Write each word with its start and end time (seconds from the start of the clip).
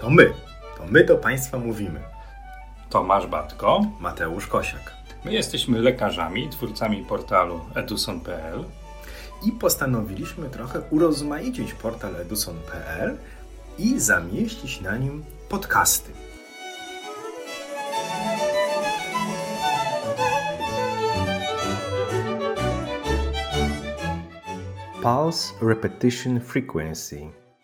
To 0.00 0.10
my. 0.10 0.32
To 0.76 0.86
my 0.90 1.04
do 1.04 1.16
Państwa 1.16 1.58
mówimy. 1.58 2.00
Tomasz 2.90 3.26
Batko. 3.26 3.80
Mateusz 4.00 4.46
Kosiak. 4.46 4.92
My 5.24 5.32
jesteśmy 5.32 5.78
lekarzami, 5.80 6.48
twórcami 6.48 7.04
portalu 7.04 7.60
eduson.pl 7.74 8.64
I 9.46 9.52
postanowiliśmy 9.52 10.50
trochę 10.50 10.80
urozmaicić 10.90 11.74
portal 11.74 12.16
eduson.pl 12.16 13.16
i 13.78 14.00
zamieścić 14.00 14.80
na 14.80 14.96
nim 14.96 15.24
podcasty. 15.48 16.12
Pulse 25.02 25.54
Repetition 25.62 26.40
Frequency 26.40 27.20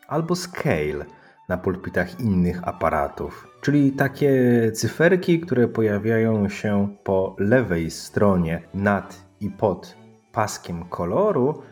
albo 0.09 0.37
Scale 0.37 1.05
na 1.49 1.57
pulpitach 1.57 2.21
innych 2.21 2.69
aparatów, 2.69 3.49
czyli 3.61 3.93
takie 3.93 4.33
cyferki, 4.75 5.41
które 5.41 5.69
pojawiają 5.69 6.49
się 6.49 6.89
po 7.05 7.37
lewej 7.39 7.91
stronie 7.91 8.63
nad 8.75 9.27
i 9.41 9.51
pod 9.51 9.97
paskiem 10.33 10.85
koloru, 10.85 11.63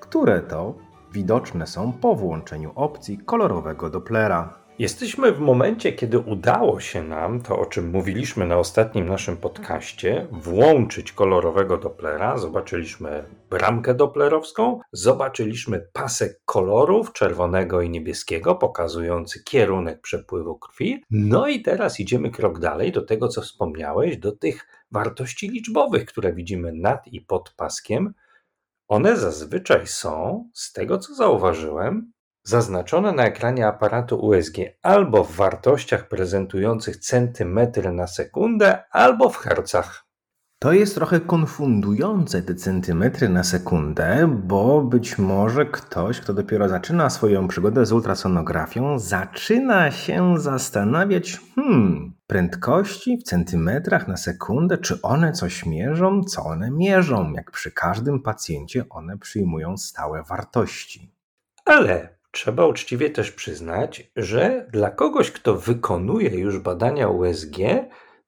które 0.00 0.40
to 0.40 0.74
widoczne 1.12 1.66
są 1.66 1.92
po 1.92 2.14
włączeniu 2.14 2.72
opcji 2.74 3.18
kolorowego 3.18 3.90
Dopplera. 3.90 4.59
Jesteśmy 4.80 5.32
w 5.32 5.40
momencie, 5.40 5.92
kiedy 5.92 6.18
udało 6.18 6.80
się 6.80 7.02
nam, 7.02 7.42
to 7.42 7.58
o 7.58 7.66
czym 7.66 7.90
mówiliśmy 7.90 8.46
na 8.46 8.58
ostatnim 8.58 9.08
naszym 9.08 9.36
podcaście, 9.36 10.26
włączyć 10.30 11.12
kolorowego 11.12 11.76
Dopplera. 11.76 12.38
Zobaczyliśmy 12.38 13.24
bramkę 13.50 13.94
doplerowską, 13.94 14.80
zobaczyliśmy 14.92 15.88
pasek 15.92 16.40
kolorów 16.44 17.12
czerwonego 17.12 17.80
i 17.80 17.90
niebieskiego, 17.90 18.54
pokazujący 18.54 19.44
kierunek 19.44 20.00
przepływu 20.00 20.58
krwi. 20.58 21.04
No 21.10 21.48
i 21.48 21.62
teraz 21.62 22.00
idziemy 22.00 22.30
krok 22.30 22.58
dalej 22.58 22.92
do 22.92 23.02
tego, 23.02 23.28
co 23.28 23.42
wspomniałeś, 23.42 24.16
do 24.16 24.32
tych 24.32 24.66
wartości 24.92 25.48
liczbowych, 25.48 26.04
które 26.04 26.32
widzimy 26.32 26.72
nad 26.72 27.06
i 27.06 27.20
pod 27.20 27.54
paskiem. 27.56 28.14
One 28.88 29.16
zazwyczaj 29.16 29.86
są, 29.86 30.48
z 30.54 30.72
tego 30.72 30.98
co 30.98 31.14
zauważyłem, 31.14 32.12
zaznaczone 32.50 33.12
na 33.12 33.24
ekranie 33.24 33.66
aparatu 33.66 34.16
USG 34.16 34.56
albo 34.82 35.24
w 35.24 35.36
wartościach 35.36 36.08
prezentujących 36.08 36.96
centymetry 36.96 37.92
na 37.92 38.06
sekundę, 38.06 38.82
albo 38.90 39.30
w 39.30 39.36
hercach. 39.36 40.10
To 40.62 40.72
jest 40.72 40.94
trochę 40.94 41.20
konfundujące 41.20 42.42
te 42.42 42.54
centymetry 42.54 43.28
na 43.28 43.44
sekundę, 43.44 44.38
bo 44.44 44.82
być 44.82 45.18
może 45.18 45.66
ktoś, 45.66 46.20
kto 46.20 46.34
dopiero 46.34 46.68
zaczyna 46.68 47.10
swoją 47.10 47.48
przygodę 47.48 47.86
z 47.86 47.92
ultrasonografią, 47.92 48.98
zaczyna 48.98 49.90
się 49.90 50.38
zastanawiać, 50.38 51.40
hmm, 51.54 52.12
prędkości 52.26 53.18
w 53.18 53.22
centymetrach 53.22 54.08
na 54.08 54.16
sekundę, 54.16 54.78
czy 54.78 55.02
one 55.02 55.32
coś 55.32 55.66
mierzą, 55.66 56.24
co 56.24 56.44
one 56.44 56.70
mierzą. 56.70 57.32
Jak 57.32 57.50
przy 57.50 57.70
każdym 57.70 58.22
pacjencie, 58.22 58.84
one 58.88 59.18
przyjmują 59.18 59.76
stałe 59.76 60.22
wartości. 60.22 61.12
Ale 61.64 62.19
Trzeba 62.30 62.66
uczciwie 62.66 63.10
też 63.10 63.32
przyznać, 63.32 64.10
że 64.16 64.66
dla 64.72 64.90
kogoś, 64.90 65.30
kto 65.30 65.54
wykonuje 65.54 66.30
już 66.30 66.58
badania 66.58 67.08
USG, 67.08 67.56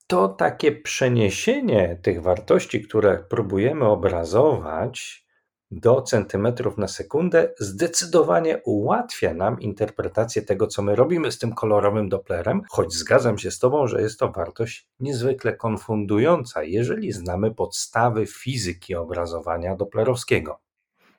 to 0.06 0.28
takie 0.28 0.72
przeniesienie 0.72 1.98
tych 2.02 2.22
wartości, 2.22 2.82
które 2.82 3.24
próbujemy 3.28 3.84
obrazować 3.84 5.22
do 5.70 6.02
centymetrów 6.02 6.78
na 6.78 6.88
sekundę, 6.88 7.54
zdecydowanie 7.58 8.60
ułatwia 8.64 9.34
nam 9.34 9.60
interpretację 9.60 10.42
tego, 10.42 10.66
co 10.66 10.82
my 10.82 10.94
robimy 10.96 11.32
z 11.32 11.38
tym 11.38 11.52
kolorowym 11.52 12.08
Dopplerem, 12.08 12.62
choć 12.70 12.94
zgadzam 12.94 13.38
się 13.38 13.50
z 13.50 13.58
Tobą, 13.58 13.86
że 13.86 14.02
jest 14.02 14.18
to 14.18 14.32
wartość 14.32 14.88
niezwykle 15.00 15.56
konfundująca, 15.56 16.62
jeżeli 16.62 17.12
znamy 17.12 17.54
podstawy 17.54 18.26
fizyki 18.26 18.94
obrazowania 18.94 19.76
Dopplerowskiego. 19.76 20.60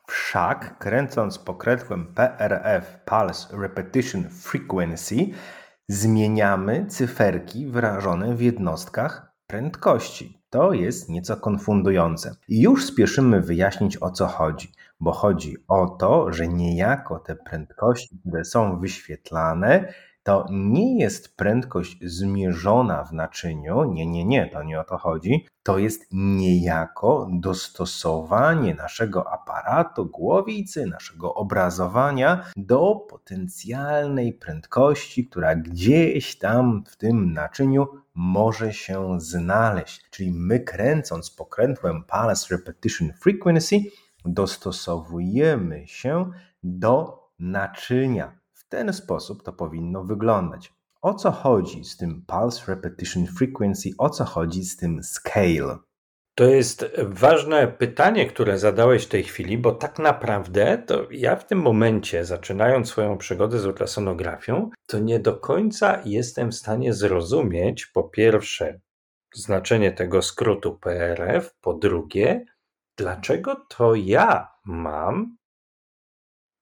Wszak 0.08 0.78
kręcąc 0.78 1.40
pokrętłem 1.40 2.14
PRF 2.14 3.00
Pulse 3.06 3.58
Repetition 3.58 4.30
Frequency 4.30 5.16
zmieniamy 5.88 6.86
cyferki 6.86 7.68
wyrażone 7.68 8.36
w 8.36 8.42
jednostkach 8.42 9.34
prędkości. 9.47 10.44
To 10.50 10.74
jest 10.74 11.09
nieco 11.09 11.38
konfundujące. 11.38 12.36
I 12.47 12.62
już 12.62 12.86
spieszymy 12.86 13.42
wyjaśnić 13.42 13.97
o 14.02 14.12
co 14.12 14.28
chodzi, 14.28 14.72
bo 15.00 15.12
chodzi 15.12 15.58
o 15.68 15.88
to, 15.88 16.34
że 16.34 16.47
niejako 16.47 17.19
te 17.19 17.36
prędkości, 17.36 18.19
które 18.19 18.46
są 18.46 18.80
wyświetlane, 18.80 19.94
to 20.24 20.46
nie 20.52 21.00
jest 21.00 21.38
prędkość 21.38 21.98
zmierzona 22.02 23.04
w 23.04 23.14
naczyniu, 23.14 23.94
nie, 23.94 24.08
nie, 24.08 24.26
nie, 24.26 24.50
to 24.50 24.64
nie 24.64 24.80
o 24.80 24.84
to 24.84 24.98
chodzi. 24.98 25.48
To 25.64 25.78
jest 25.78 26.08
niejako 26.12 27.30
dostosowanie 27.32 28.76
naszego 28.76 29.32
aparatu 29.32 30.06
głowicy, 30.06 30.86
naszego 30.86 31.34
obrazowania 31.34 32.46
do 32.56 32.96
potencjalnej 33.10 34.34
prędkości, 34.34 35.28
która 35.28 35.56
gdzieś 35.56 36.38
tam 36.38 36.84
w 36.88 36.98
tym 36.98 37.34
naczyniu 37.34 37.88
może 38.14 38.74
się 38.74 39.20
znaleźć. 39.20 40.10
Czyli 40.10 40.32
my 40.32 40.60
kręcąc 40.60 41.32
pokrętłem 41.32 42.04
Pulse 42.04 42.56
Repetition 42.56 43.14
Frequency 43.22 43.80
dostosowujemy 44.26 45.88
się 45.88 46.32
do 46.64 47.24
naczynia 47.40 48.43
ten 48.74 48.94
sposób 48.94 49.44
to 49.44 49.54
powinno 49.54 50.04
wyglądać. 50.04 50.74
O 51.02 51.14
co 51.14 51.32
chodzi 51.32 51.86
z 51.86 51.98
tym 51.98 52.26
Pulse 52.28 52.66
Repetition 52.68 53.28
Frequency? 53.28 53.90
O 53.98 54.10
co 54.10 54.26
chodzi 54.26 54.64
z 54.66 54.78
tym 54.78 55.04
scale? 55.04 55.78
To 56.36 56.44
jest 56.44 56.86
ważne 56.98 57.68
pytanie, 57.68 58.26
które 58.26 58.60
zadałeś 58.60 59.06
w 59.06 59.10
tej 59.10 59.24
chwili, 59.24 59.58
bo 59.58 59.72
tak 59.72 60.00
naprawdę 60.00 60.84
to 60.88 61.08
ja 61.12 61.36
w 61.36 61.48
tym 61.48 61.62
momencie, 61.62 62.26
zaczynając 62.26 62.90
swoją 62.90 63.18
przygodę 63.18 63.60
z 63.60 63.66
ultrasonografią, 63.66 64.70
to 64.88 65.00
nie 65.00 65.20
do 65.20 65.38
końca 65.38 66.02
jestem 66.06 66.52
w 66.52 66.56
stanie 66.56 66.94
zrozumieć, 66.94 67.86
po 67.86 68.04
pierwsze, 68.04 68.80
znaczenie 69.36 69.92
tego 69.92 70.22
skrótu 70.22 70.78
PRF, 70.78 71.56
po 71.62 71.74
drugie, 71.74 72.46
dlaczego 72.98 73.66
to 73.70 73.96
ja 73.96 74.48
mam 74.66 75.38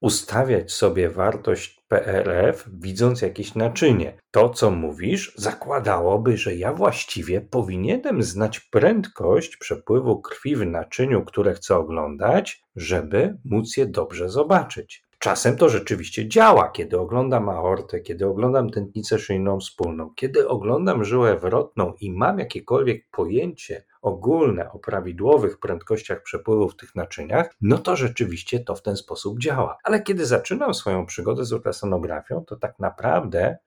ustawiać 0.01 0.71
sobie 0.71 1.09
wartość 1.09 1.81
PRF, 1.87 2.69
widząc 2.73 3.21
jakieś 3.21 3.55
naczynie. 3.55 4.17
To, 4.31 4.49
co 4.49 4.71
mówisz, 4.71 5.33
zakładałoby, 5.37 6.37
że 6.37 6.55
ja 6.55 6.73
właściwie 6.73 7.41
powinienem 7.41 8.23
znać 8.23 8.59
prędkość 8.59 9.57
przepływu 9.57 10.21
krwi 10.21 10.55
w 10.55 10.65
naczyniu, 10.65 11.25
które 11.25 11.53
chcę 11.53 11.75
oglądać, 11.75 12.63
żeby 12.75 13.37
móc 13.45 13.77
je 13.77 13.85
dobrze 13.85 14.29
zobaczyć. 14.29 15.03
Czasem 15.19 15.57
to 15.57 15.69
rzeczywiście 15.69 16.27
działa, 16.27 16.69
kiedy 16.69 16.99
oglądam 16.99 17.49
aortę, 17.49 17.99
kiedy 17.99 18.27
oglądam 18.27 18.69
tętnicę 18.69 19.19
szyjną 19.19 19.59
wspólną, 19.59 20.09
kiedy 20.15 20.47
oglądam 20.47 21.03
żyłę 21.03 21.37
wrotną 21.37 21.93
i 22.01 22.11
mam 22.11 22.39
jakiekolwiek 22.39 23.09
pojęcie 23.11 23.83
ogólne 24.01 24.71
o 24.71 24.79
prawidłowych 24.79 25.59
prędkościach 25.59 26.23
przepływu 26.23 26.69
w 26.69 26.75
tych 26.75 26.95
naczyniach, 26.95 27.49
no 27.61 27.77
to 27.77 27.95
rzeczywiście 27.95 28.59
to 28.59 28.75
w 28.75 28.81
ten 28.81 28.97
sposób 28.97 29.39
działa. 29.39 29.77
Ale 29.83 30.01
kiedy 30.01 30.25
zaczynam 30.25 30.73
swoją 30.73 31.05
przygodę 31.05 31.45
z 31.45 31.53
ultrasonografią, 31.53 32.45
to 32.45 32.55
tak 32.55 32.79
naprawdę 32.79 33.57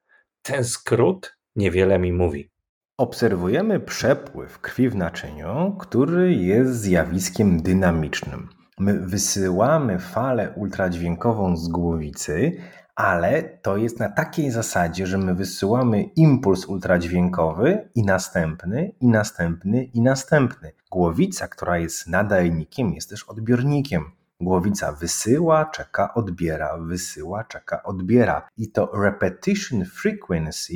ten 0.42 0.64
skrót 0.64 1.36
niewiele 1.56 1.98
mi 1.98 2.12
mówi. 2.12 2.50
Obserwujemy 2.98 3.80
przepływ 3.80 4.58
krwi 4.60 4.88
w 4.88 4.96
naczyniu, 4.96 5.76
który 5.80 6.34
jest 6.34 6.80
zjawiskiem 6.80 7.62
dynamicznym. 7.62 8.48
My 8.78 9.00
wysyłamy 9.00 9.98
falę 9.98 10.52
ultradźwiękową 10.56 11.56
z 11.56 11.68
głowicy, 11.68 12.52
ale 12.94 13.42
to 13.42 13.76
jest 13.76 13.98
na 13.98 14.08
takiej 14.08 14.50
zasadzie, 14.50 15.06
że 15.06 15.18
my 15.18 15.34
wysyłamy 15.34 16.02
impuls 16.02 16.66
ultradźwiękowy 16.66 17.88
i 17.94 18.02
następny, 18.02 18.94
i 19.00 19.08
następny, 19.08 19.84
i 19.84 20.00
następny. 20.00 20.72
Głowica, 20.90 21.48
która 21.48 21.78
jest 21.78 22.06
nadajnikiem, 22.06 22.94
jest 22.94 23.10
też 23.10 23.24
odbiornikiem. 23.24 24.04
Głowica 24.40 24.92
wysyła, 24.92 25.64
czeka, 25.64 26.14
odbiera, 26.14 26.78
wysyła, 26.78 27.44
czeka, 27.44 27.82
odbiera. 27.82 28.48
I 28.56 28.70
to 28.70 28.90
repetition 28.94 29.84
frequency 29.84 30.74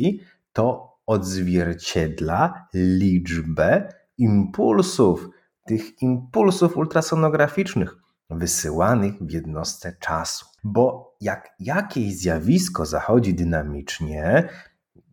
to 0.53 0.99
odzwierciedla 1.06 2.69
liczbę 2.75 3.88
impulsów, 4.19 5.29
tych 5.67 6.03
impulsów 6.03 6.76
ultrasonograficznych 6.76 7.97
wysyłanych 8.30 9.14
w 9.20 9.30
jednostce 9.30 9.96
czasu. 10.00 10.46
Bo 10.64 11.16
jak 11.20 11.54
jakieś 11.60 12.19
zjawisko 12.19 12.86
zachodzi 12.86 13.34
dynamicznie, 13.34 14.48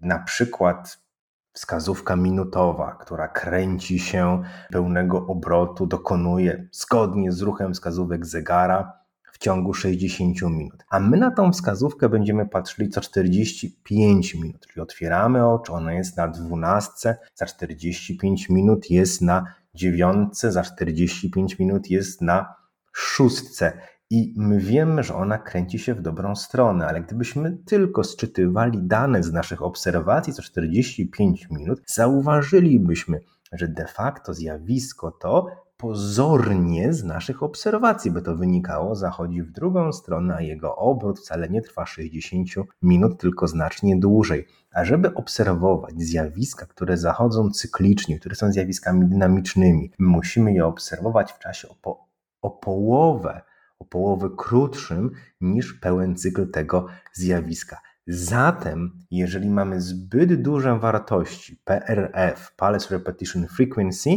na 0.02 0.20
przykład 0.20 1.06
wskazówka 1.54 2.16
minutowa, 2.16 2.96
która 3.02 3.28
kręci 3.28 4.00
się 4.00 4.44
pełnego 4.72 5.28
obrotu, 5.28 5.88
dokonuje 5.88 6.68
zgodnie 6.72 7.32
z 7.32 7.42
ruchem 7.42 7.74
wskazówek 7.74 8.26
zegara, 8.26 9.06
w 9.36 9.38
ciągu 9.38 9.74
60 9.74 10.42
minut. 10.42 10.84
A 10.90 11.00
my 11.00 11.18
na 11.18 11.32
tą 11.32 11.52
wskazówkę 11.52 12.10
będziemy 12.10 12.46
patrzyli 12.46 12.90
co 12.90 13.02
45 13.02 14.36
minut, 14.36 14.68
czyli 14.68 14.82
otwieramy 14.82 15.48
oczy, 15.48 15.72
ona 15.72 15.94
jest 15.94 16.18
na 16.18 16.28
12, 16.28 17.18
za 17.36 17.46
45 17.46 18.50
minut 18.50 18.90
jest 18.90 19.22
na 19.22 19.46
9, 19.74 20.38
za 20.38 20.64
45 20.64 21.60
minut 21.60 21.90
jest 21.90 22.22
na 22.22 22.56
szóstce. 22.96 23.74
I 24.10 24.34
my 24.38 24.60
wiemy, 24.60 25.04
że 25.04 25.16
ona 25.16 25.38
kręci 25.38 25.80
się 25.80 25.94
w 25.94 26.02
dobrą 26.02 26.36
stronę, 26.36 26.88
ale 26.88 27.02
gdybyśmy 27.02 27.58
tylko 27.66 28.04
sczytywali 28.04 28.80
dane 28.84 29.24
z 29.24 29.34
naszych 29.34 29.62
obserwacji 29.62 30.34
co 30.34 30.42
45 30.42 31.48
minut, 31.50 31.82
zauważylibyśmy, 31.88 33.20
że 33.52 33.68
de 33.68 33.88
facto 33.88 34.34
zjawisko 34.34 35.12
to 35.12 35.48
pozornie 35.78 36.94
z 36.94 37.04
naszych 37.04 37.44
obserwacji, 37.44 38.12
by 38.12 38.22
to 38.22 38.36
wynikało, 38.36 38.96
zachodzi 38.96 39.44
w 39.44 39.52
drugą 39.52 39.92
stronę, 39.92 40.36
a 40.36 40.42
jego 40.42 40.76
obrót 40.76 41.20
wcale 41.20 41.50
nie 41.50 41.62
trwa 41.62 41.86
60 41.86 42.50
minut, 42.82 43.20
tylko 43.20 43.48
znacznie 43.48 44.00
dłużej. 44.00 44.48
A 44.74 44.86
żeby 44.86 45.14
obserwować 45.14 46.02
zjawiska, 46.02 46.66
które 46.66 46.98
zachodzą 46.98 47.50
cyklicznie, 47.50 48.20
które 48.20 48.36
są 48.36 48.52
zjawiskami 48.52 49.06
dynamicznymi, 49.06 49.92
musimy 50.00 50.54
je 50.54 50.66
obserwować 50.66 51.32
w 51.32 51.40
czasie 51.40 51.68
po, 51.82 52.05
o 52.46 52.50
połowę 52.50 53.42
o 53.80 53.86
połowę 53.86 54.30
krótszym 54.38 55.12
niż 55.42 55.74
pełen 55.74 56.16
cykl 56.16 56.52
tego 56.52 56.88
zjawiska. 57.14 57.82
Zatem, 58.08 59.00
jeżeli 59.12 59.50
mamy 59.50 59.82
zbyt 59.82 60.42
duże 60.42 60.80
wartości 60.80 61.62
PRF, 61.64 62.56
Pulse 62.56 62.90
Repetition 62.90 63.48
Frequency, 63.48 64.10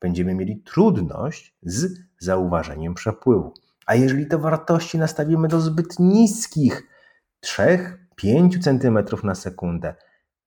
będziemy 0.00 0.34
mieli 0.34 0.62
trudność 0.62 1.56
z 1.62 1.92
zauważeniem 2.18 2.94
przepływu. 2.94 3.54
A 3.86 3.94
jeżeli 3.94 4.26
te 4.26 4.38
wartości 4.38 4.98
nastawimy 4.98 5.48
do 5.48 5.60
zbyt 5.60 5.98
niskich 5.98 6.82
3-5 7.44 8.60
cm 8.60 9.26
na 9.26 9.34
sekundę, 9.34 9.94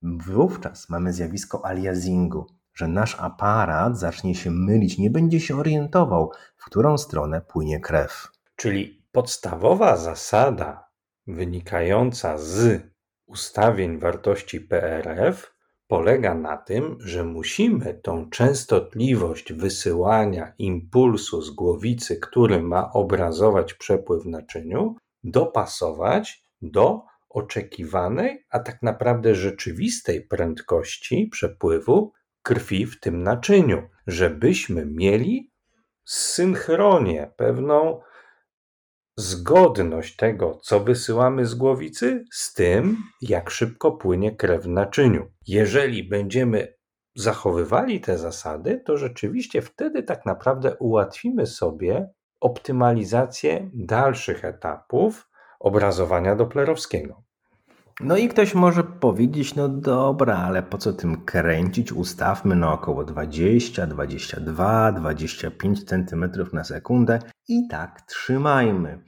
wówczas 0.02 0.90
mamy 0.90 1.14
zjawisko 1.14 1.66
aliasingu, 1.66 2.46
że 2.80 2.88
nasz 2.88 3.16
aparat 3.20 4.00
zacznie 4.00 4.36
się 4.36 4.52
mylić, 4.52 4.98
nie 4.98 5.10
będzie 5.10 5.40
się 5.40 5.58
orientował, 5.58 6.32
w 6.58 6.66
którą 6.66 6.98
stronę 6.98 7.42
płynie 7.42 7.80
krew. 7.80 8.28
Czyli 8.56 9.04
podstawowa 9.12 9.98
zasada 9.98 10.90
wynikająca 11.28 12.38
z 12.38 12.84
ustawień 13.26 13.98
wartości 13.98 14.62
PRF 14.62 15.56
polega 15.88 16.34
na 16.36 16.58
tym, 16.58 16.98
że 17.00 17.24
musimy 17.24 17.94
tą 17.94 18.30
częstotliwość 18.30 19.54
wysyłania 19.54 20.54
impulsu 20.58 21.42
z 21.42 21.50
głowicy, 21.50 22.20
który 22.20 22.62
ma 22.62 22.94
obrazować 22.94 23.74
przepływ 23.74 24.24
w 24.24 24.28
naczyniu, 24.28 24.96
dopasować 25.24 26.44
do 26.62 27.02
oczekiwanej, 27.30 28.46
a 28.50 28.60
tak 28.60 28.82
naprawdę 28.82 29.36
rzeczywistej 29.36 30.22
prędkości 30.22 31.28
przepływu 31.32 32.14
krwi 32.50 32.86
w 32.86 33.00
tym 33.00 33.24
naczyniu, 33.24 33.90
żebyśmy 34.08 34.86
mieli 34.86 35.52
synchronię, 36.06 37.32
pewną 37.38 38.02
zgodność 39.18 40.16
tego, 40.16 40.60
co 40.64 40.80
wysyłamy 40.80 41.46
z 41.46 41.56
głowicy, 41.56 42.26
z 42.32 42.54
tym, 42.54 42.98
jak 43.22 43.50
szybko 43.50 43.92
płynie 43.92 44.36
krew 44.36 44.64
w 44.64 44.68
naczyniu. 44.68 45.32
Jeżeli 45.48 46.10
będziemy 46.10 46.74
zachowywali 47.16 48.02
te 48.02 48.18
zasady, 48.18 48.82
to 48.86 48.98
rzeczywiście 48.98 49.62
wtedy 49.62 50.04
tak 50.04 50.26
naprawdę 50.26 50.76
ułatwimy 50.76 51.46
sobie 51.46 52.10
optymalizację 52.40 53.70
dalszych 53.74 54.46
etapów 54.46 55.30
obrazowania 55.60 56.36
doplerowskiego. 56.36 57.29
No 58.00 58.18
i 58.18 58.28
ktoś 58.28 58.56
może 58.56 58.84
powiedzieć, 58.84 59.56
no 59.56 59.70
dobra, 59.70 60.38
ale 60.38 60.64
po 60.64 60.78
co 60.78 60.94
tym 60.94 61.26
kręcić? 61.26 61.92
Ustawmy 61.92 62.56
na 62.56 62.74
około 62.74 63.04
20, 63.04 63.88
22, 63.88 64.92
25 64.92 65.84
cm 65.84 66.30
na 66.54 66.64
sekundę 66.64 67.20
i 67.48 67.68
tak 67.70 68.02
trzymajmy. 68.02 69.04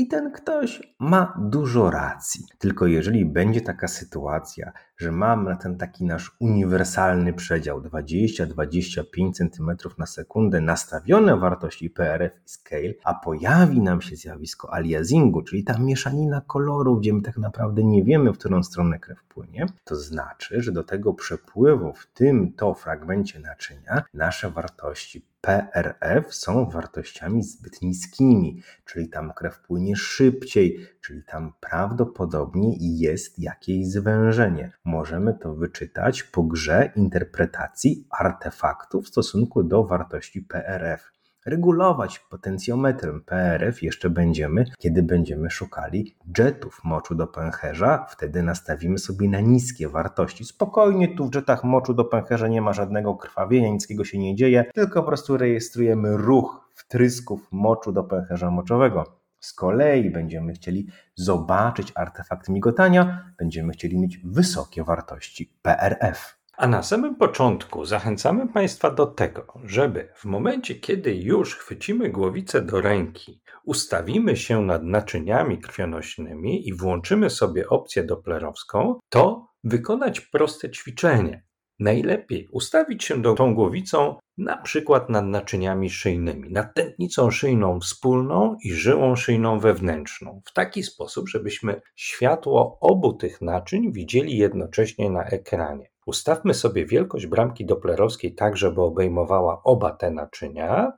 I 0.00 0.08
ten 0.08 0.32
ktoś 0.32 0.82
ma 0.98 1.34
dużo 1.38 1.90
racji. 1.90 2.44
Tylko 2.58 2.86
jeżeli 2.86 3.26
będzie 3.26 3.60
taka 3.60 3.88
sytuacja, 3.88 4.72
że 4.96 5.12
mamy 5.12 5.56
ten 5.56 5.76
taki 5.76 6.04
nasz 6.04 6.36
uniwersalny 6.38 7.32
przedział 7.32 7.80
20-25 7.80 9.32
cm 9.32 9.70
na 9.98 10.06
sekundę 10.06 10.60
nastawione 10.60 11.36
wartości 11.36 11.90
PRF 11.90 12.32
i 12.46 12.48
scale, 12.48 12.92
a 13.04 13.14
pojawi 13.14 13.80
nam 13.80 14.00
się 14.00 14.16
zjawisko 14.16 14.74
aliasingu, 14.74 15.42
czyli 15.42 15.64
ta 15.64 15.78
mieszanina 15.78 16.40
kolorów, 16.46 17.00
gdzie 17.00 17.12
my 17.12 17.22
tak 17.22 17.36
naprawdę 17.36 17.84
nie 17.84 18.04
wiemy, 18.04 18.32
w 18.32 18.38
którą 18.38 18.62
stronę 18.62 18.98
krew 18.98 19.24
płynie, 19.24 19.66
to 19.84 19.96
znaczy, 19.96 20.62
że 20.62 20.72
do 20.72 20.84
tego 20.84 21.14
przepływu 21.14 21.92
w 21.92 22.06
tym 22.06 22.52
to 22.52 22.74
fragmencie 22.74 23.40
naczynia 23.40 24.02
nasze 24.14 24.50
wartości 24.50 25.29
PRF 25.40 26.34
są 26.34 26.70
wartościami 26.70 27.42
zbyt 27.42 27.82
niskimi, 27.82 28.62
czyli 28.84 29.08
tam 29.08 29.32
krew 29.32 29.60
płynie 29.60 29.96
szybciej, 29.96 30.86
czyli 31.00 31.24
tam 31.24 31.52
prawdopodobnie 31.60 32.76
jest 32.78 33.38
jakieś 33.38 33.86
zwężenie. 33.86 34.72
Możemy 34.84 35.34
to 35.34 35.54
wyczytać 35.54 36.22
po 36.22 36.42
grze 36.42 36.92
interpretacji 36.96 38.06
artefaktu 38.10 39.02
w 39.02 39.08
stosunku 39.08 39.62
do 39.62 39.84
wartości 39.84 40.42
PRF. 40.42 41.19
Regulować 41.50 42.18
potencjometrem 42.18 43.20
PRF 43.20 43.82
jeszcze 43.82 44.10
będziemy, 44.10 44.64
kiedy 44.78 45.02
będziemy 45.02 45.50
szukali 45.50 46.16
jetów 46.38 46.80
moczu 46.84 47.14
do 47.14 47.26
pęcherza. 47.26 48.06
Wtedy 48.10 48.42
nastawimy 48.42 48.98
sobie 48.98 49.28
na 49.28 49.40
niskie 49.40 49.88
wartości. 49.88 50.44
Spokojnie, 50.44 51.16
tu 51.16 51.30
w 51.30 51.34
jetach 51.34 51.64
moczu 51.64 51.94
do 51.94 52.04
pęcherza 52.04 52.48
nie 52.48 52.62
ma 52.62 52.72
żadnego 52.72 53.14
krwawienia, 53.14 53.68
nickiego 53.68 54.04
się 54.04 54.18
nie 54.18 54.34
dzieje, 54.34 54.64
tylko 54.74 55.00
po 55.02 55.08
prostu 55.08 55.36
rejestrujemy 55.36 56.16
ruch 56.16 56.68
wtrysków 56.74 57.48
moczu 57.50 57.92
do 57.92 58.04
pęcherza 58.04 58.50
moczowego. 58.50 59.04
Z 59.40 59.52
kolei 59.52 60.10
będziemy 60.10 60.52
chcieli 60.52 60.86
zobaczyć 61.14 61.92
artefakt 61.94 62.48
migotania, 62.48 63.32
będziemy 63.38 63.72
chcieli 63.72 63.98
mieć 63.98 64.18
wysokie 64.18 64.84
wartości 64.84 65.52
PRF. 65.62 66.39
A 66.60 66.66
na 66.66 66.82
samym 66.82 67.14
początku 67.16 67.84
zachęcamy 67.84 68.48
Państwa 68.48 68.90
do 68.90 69.06
tego, 69.06 69.46
żeby 69.64 70.08
w 70.16 70.24
momencie, 70.24 70.74
kiedy 70.74 71.14
już 71.14 71.56
chwycimy 71.56 72.10
głowicę 72.10 72.62
do 72.62 72.80
ręki, 72.80 73.42
ustawimy 73.64 74.36
się 74.36 74.62
nad 74.62 74.82
naczyniami 74.82 75.58
krwionośnymi 75.58 76.68
i 76.68 76.74
włączymy 76.74 77.30
sobie 77.30 77.68
opcję 77.68 78.04
doplerowską, 78.04 79.00
to 79.08 79.46
wykonać 79.64 80.20
proste 80.20 80.70
ćwiczenie. 80.70 81.44
Najlepiej 81.78 82.48
ustawić 82.52 83.04
się 83.04 83.22
do 83.22 83.34
tą 83.34 83.54
głowicą 83.54 84.16
na 84.38 84.56
przykład 84.56 85.08
nad 85.08 85.24
naczyniami 85.24 85.90
szyjnymi, 85.90 86.52
nad 86.52 86.74
tętnicą 86.74 87.30
szyjną 87.30 87.80
wspólną 87.80 88.56
i 88.64 88.72
żyłą 88.72 89.16
szyjną 89.16 89.60
wewnętrzną, 89.60 90.42
w 90.44 90.52
taki 90.52 90.82
sposób, 90.82 91.28
żebyśmy 91.28 91.80
światło 91.96 92.78
obu 92.80 93.12
tych 93.12 93.40
naczyń 93.40 93.92
widzieli 93.92 94.36
jednocześnie 94.36 95.10
na 95.10 95.24
ekranie. 95.24 95.89
Ustawmy 96.06 96.54
sobie 96.54 96.86
wielkość 96.86 97.26
bramki 97.26 97.66
doplerowskiej 97.66 98.34
tak, 98.34 98.56
żeby 98.56 98.82
obejmowała 98.82 99.62
oba 99.62 99.90
te 99.90 100.10
naczynia 100.10 100.92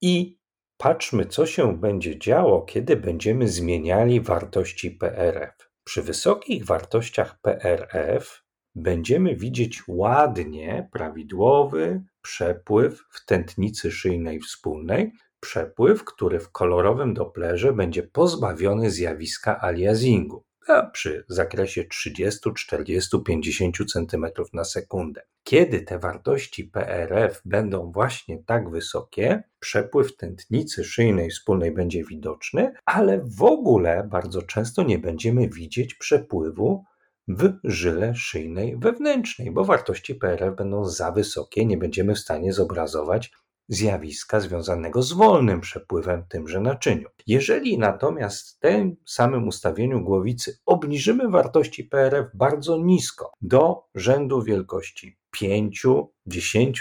i 0.00 0.38
patrzmy, 0.76 1.26
co 1.26 1.46
się 1.46 1.78
będzie 1.78 2.18
działo, 2.18 2.62
kiedy 2.62 2.96
będziemy 2.96 3.48
zmieniali 3.48 4.20
wartości 4.20 4.90
PRF. 4.90 5.70
Przy 5.84 6.02
wysokich 6.02 6.66
wartościach 6.66 7.40
PRF 7.40 8.44
będziemy 8.74 9.36
widzieć 9.36 9.82
ładnie 9.88 10.88
prawidłowy 10.92 12.02
przepływ 12.22 13.04
w 13.10 13.24
tętnicy 13.26 13.90
szyjnej 13.90 14.40
wspólnej, 14.40 15.12
przepływ, 15.40 16.04
który 16.04 16.40
w 16.40 16.50
kolorowym 16.50 17.14
doplerze 17.14 17.72
będzie 17.72 18.02
pozbawiony 18.02 18.90
zjawiska 18.90 19.60
aliasingu 19.60 20.44
a 20.70 20.82
przy 20.82 21.24
zakresie 21.28 21.84
30, 21.84 22.52
40, 22.56 23.18
50 23.26 23.76
cm 23.92 24.26
na 24.52 24.64
sekundę. 24.64 25.22
Kiedy 25.44 25.80
te 25.80 25.98
wartości 25.98 26.64
PRF 26.64 27.42
będą 27.44 27.92
właśnie 27.92 28.42
tak 28.46 28.70
wysokie, 28.70 29.42
przepływ 29.60 30.16
tętnicy 30.16 30.84
szyjnej 30.84 31.30
wspólnej 31.30 31.72
będzie 31.72 32.04
widoczny, 32.04 32.72
ale 32.84 33.20
w 33.24 33.42
ogóle 33.42 34.08
bardzo 34.10 34.42
często 34.42 34.82
nie 34.82 34.98
będziemy 34.98 35.48
widzieć 35.48 35.94
przepływu 35.94 36.84
w 37.28 37.52
żyle 37.64 38.14
szyjnej 38.14 38.76
wewnętrznej, 38.78 39.50
bo 39.50 39.64
wartości 39.64 40.14
PRF 40.14 40.56
będą 40.56 40.84
za 40.84 41.12
wysokie, 41.12 41.66
nie 41.66 41.76
będziemy 41.76 42.14
w 42.14 42.18
stanie 42.18 42.52
zobrazować 42.52 43.32
zjawiska 43.68 44.40
związanego 44.40 45.02
z 45.02 45.12
wolnym 45.12 45.60
przepływem 45.60 46.24
tymże 46.28 46.60
naczyniu. 46.60 47.08
Jeżeli 47.26 47.78
natomiast 47.78 48.50
w 48.50 48.58
tym 48.58 48.96
samym 49.06 49.48
ustawieniu 49.48 50.00
głowicy 50.00 50.58
obniżymy 50.66 51.28
wartości 51.28 51.84
PRF 51.84 52.26
bardzo 52.34 52.76
nisko, 52.76 53.32
do 53.42 53.84
rzędu 53.94 54.42
wielkości 54.42 55.18
5-10 55.36 56.08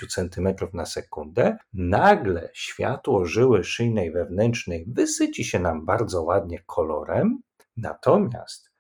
cm 0.10 0.48
na 0.74 0.86
sekundę, 0.86 1.58
nagle 1.74 2.50
światło 2.54 3.26
żyły 3.26 3.64
szyjnej 3.64 4.12
wewnętrznej 4.12 4.86
wysyci 4.88 5.44
się 5.44 5.60
nam 5.60 5.86
bardzo 5.86 6.24
ładnie 6.24 6.64
kolorem, 6.66 7.42
natomiast 7.78 8.74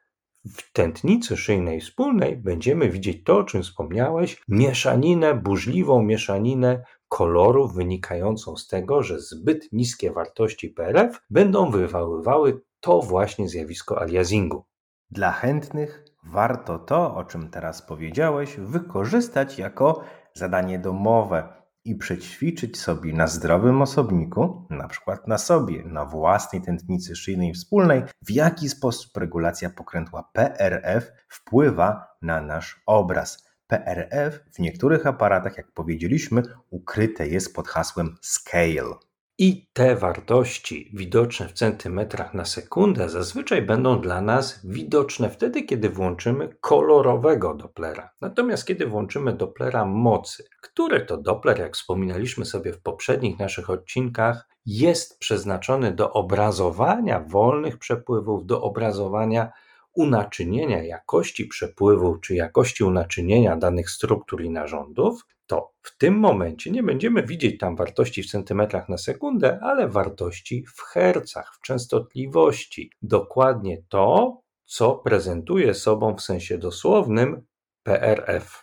w 0.46 0.72
tętnicy 0.74 1.38
szyjnej 1.38 1.82
wspólnej 1.82 2.38
będziemy 2.38 2.90
widzieć 2.90 3.24
to, 3.24 3.38
o 3.38 3.44
czym 3.44 3.64
wspomniałeś, 3.64 4.42
mieszaninę, 4.48 5.36
burzliwą 5.36 6.04
mieszaninę 6.04 6.84
kolorów 7.14 7.74
wynikającą 7.74 8.58
z 8.58 8.68
tego, 8.68 9.04
że 9.04 9.20
zbyt 9.20 9.72
niskie 9.72 10.12
wartości 10.12 10.70
PRF 10.70 11.22
będą 11.30 11.72
wywoływały 11.72 12.62
to 12.80 13.02
właśnie 13.02 13.50
zjawisko 13.50 14.02
aliasingu. 14.02 14.66
Dla 15.12 15.32
chętnych 15.32 16.06
warto 16.24 16.80
to, 16.80 17.16
o 17.16 17.24
czym 17.24 17.50
teraz 17.50 17.82
powiedziałeś, 17.82 18.58
wykorzystać 18.58 19.60
jako 19.60 20.04
zadanie 20.34 20.80
domowe 20.80 21.54
i 21.86 21.96
przećwiczyć 21.96 22.80
sobie 22.80 23.14
na 23.14 23.28
zdrowym 23.28 23.82
osobniku, 23.82 24.68
na 24.70 24.88
przykład 24.88 25.28
na 25.28 25.38
sobie, 25.38 25.84
na 25.84 26.06
własnej 26.06 26.62
tętnicy 26.62 27.16
szyjnej 27.16 27.54
wspólnej, 27.54 28.04
w 28.22 28.32
jaki 28.32 28.70
sposób 28.70 29.18
regulacja 29.18 29.70
pokrętła 29.70 30.30
PRF 30.34 31.12
wpływa 31.28 32.08
na 32.22 32.42
nasz 32.42 32.82
obraz. 32.86 33.53
PRF 33.68 34.40
w 34.54 34.60
niektórych 34.60 35.08
aparatach, 35.08 35.58
jak 35.58 35.72
powiedzieliśmy, 35.72 36.44
ukryte 36.70 37.28
jest 37.28 37.56
pod 37.56 37.68
hasłem 37.68 38.16
scale. 38.22 38.96
I 39.38 39.68
te 39.74 39.96
wartości 39.96 40.92
widoczne 40.94 41.48
w 41.48 41.54
centymetrach 41.54 42.34
na 42.34 42.46
sekundę 42.46 43.10
zazwyczaj 43.10 43.62
będą 43.62 44.02
dla 44.02 44.22
nas 44.22 44.60
widoczne 44.64 45.30
wtedy, 45.30 45.64
kiedy 45.64 45.90
włączymy 45.90 46.56
kolorowego 46.62 47.54
Dopplera. 47.54 48.10
Natomiast 48.22 48.66
kiedy 48.66 48.88
włączymy 48.88 49.34
Dopplera 49.34 49.86
mocy, 49.86 50.44
który 50.62 51.06
to 51.06 51.18
Doppler, 51.18 51.60
jak 51.60 51.74
wspominaliśmy 51.74 52.46
sobie 52.46 52.74
w 52.74 52.82
poprzednich 52.82 53.40
naszych 53.40 53.70
odcinkach, 53.70 54.50
jest 54.66 55.20
przeznaczony 55.20 55.92
do 55.92 56.14
obrazowania 56.14 57.20
wolnych 57.20 57.78
przepływów, 57.78 58.46
do 58.46 58.62
obrazowania 58.62 59.52
unaczynienia 59.94 60.84
jakości 60.84 61.46
przepływu 61.46 62.18
czy 62.18 62.36
jakości 62.36 62.84
unaczynienia 62.84 63.56
danych 63.56 63.90
struktur 63.90 64.44
i 64.44 64.50
narządów, 64.50 65.26
to 65.48 65.72
w 65.82 65.98
tym 65.98 66.20
momencie 66.20 66.72
nie 66.72 66.84
będziemy 66.84 67.24
widzieć 67.24 67.60
tam 67.60 67.76
wartości 67.76 68.24
w 68.24 68.32
centymetrach 68.32 68.90
na 68.90 68.98
sekundę, 68.98 69.60
ale 69.62 69.88
wartości 69.88 70.66
w 70.76 70.82
hercach, 70.82 71.56
w 71.56 71.62
częstotliwości. 71.62 72.92
Dokładnie 73.02 73.84
to, 73.90 74.40
co 74.66 74.96
prezentuje 74.96 75.74
sobą 75.74 76.16
w 76.16 76.22
sensie 76.22 76.58
dosłownym 76.58 77.46
PRF. 77.84 78.63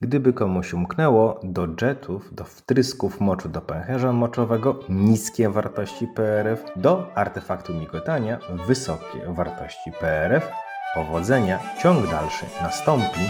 Gdyby 0.00 0.32
komuś 0.32 0.74
umknęło, 0.74 1.40
do 1.42 1.68
jetów, 1.82 2.34
do 2.34 2.44
wtrysków 2.44 3.20
moczu 3.20 3.48
do 3.48 3.60
pęcherza 3.60 4.12
moczowego 4.12 4.80
niskie 4.88 5.48
wartości 5.50 6.06
PRF, 6.06 6.64
do 6.76 7.12
artefaktu 7.14 7.74
migotania 7.74 8.38
wysokie 8.66 9.18
wartości 9.26 9.92
PRF. 10.00 10.50
Powodzenia, 10.94 11.58
ciąg 11.82 12.10
dalszy 12.10 12.46
nastąpi 12.62 13.20